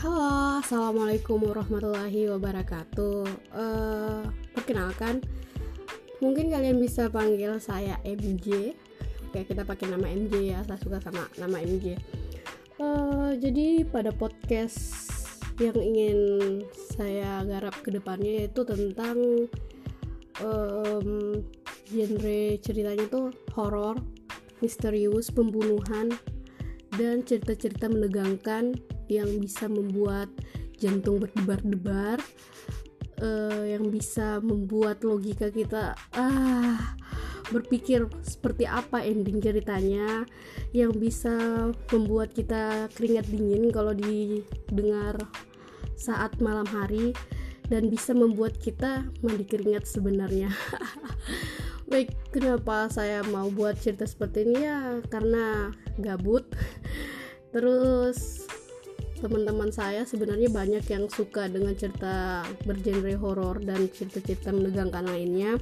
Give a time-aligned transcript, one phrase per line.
[0.00, 3.20] Assalamualaikum warahmatullahi wabarakatuh.
[3.52, 4.24] Uh,
[4.56, 5.20] perkenalkan,
[6.24, 8.72] mungkin kalian bisa panggil saya MJ.
[9.28, 10.64] Oke, kita pakai nama MJ ya.
[10.64, 12.00] Saya suka sama nama MJ.
[12.80, 15.12] Uh, eh, jadi pada podcast
[15.60, 16.18] yang ingin
[16.96, 19.20] saya garap ke depannya yaitu tentang
[20.40, 21.44] um,
[21.92, 24.00] genre ceritanya tuh horor,
[24.64, 26.08] misterius, pembunuhan,
[26.96, 30.30] dan cerita-cerita menegangkan yang bisa membuat
[30.78, 32.22] jantung berdebar-debar
[33.20, 36.96] uh, yang bisa membuat logika kita ah
[37.50, 40.24] berpikir seperti apa ending ceritanya
[40.70, 41.34] yang bisa
[41.90, 45.18] membuat kita keringat dingin kalau didengar
[45.98, 47.12] saat malam hari
[47.66, 50.50] dan bisa membuat kita mandi keringat sebenarnya.
[51.90, 54.66] Baik kenapa saya mau buat cerita seperti ini?
[54.66, 56.46] Ya karena gabut.
[57.54, 58.39] Terus
[59.20, 65.60] teman-teman saya sebenarnya banyak yang suka dengan cerita bergenre horor dan cerita-cerita menegangkan lainnya.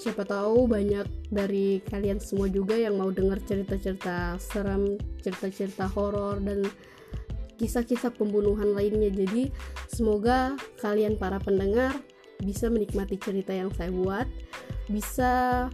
[0.00, 6.66] Siapa tahu banyak dari kalian semua juga yang mau dengar cerita-cerita serem cerita-cerita horor dan
[7.60, 9.12] kisah-kisah pembunuhan lainnya.
[9.12, 9.52] Jadi
[9.86, 11.94] semoga kalian para pendengar
[12.40, 14.26] bisa menikmati cerita yang saya buat
[14.88, 15.68] bisa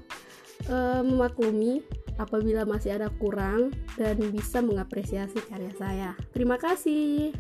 [0.67, 1.81] uh, memaklumi
[2.17, 6.11] apabila masih ada kurang dan bisa mengapresiasi karya saya.
[6.33, 7.33] Terima kasih.